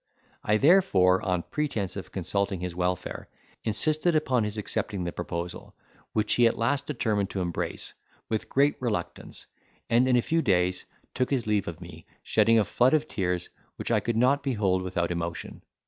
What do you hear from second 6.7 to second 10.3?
determined to embrace, with great reluctance, and in a